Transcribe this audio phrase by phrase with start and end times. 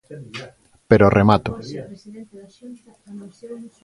[0.89, 1.51] Pero remato.